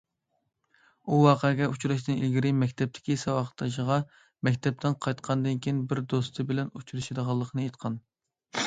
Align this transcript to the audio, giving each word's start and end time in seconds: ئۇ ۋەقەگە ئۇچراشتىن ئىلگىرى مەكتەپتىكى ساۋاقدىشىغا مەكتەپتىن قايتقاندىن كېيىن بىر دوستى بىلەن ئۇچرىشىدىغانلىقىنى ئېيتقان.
ئۇ 1.11 1.17
ۋەقەگە 1.23 1.67
ئۇچراشتىن 1.73 2.17
ئىلگىرى 2.23 2.53
مەكتەپتىكى 2.63 3.19
ساۋاقدىشىغا 3.25 3.99
مەكتەپتىن 4.49 4.99
قايتقاندىن 5.07 5.63
كېيىن 5.67 5.87
بىر 5.93 6.05
دوستى 6.17 6.49
بىلەن 6.53 6.75
ئۇچرىشىدىغانلىقىنى 6.79 7.69
ئېيتقان. 7.71 8.03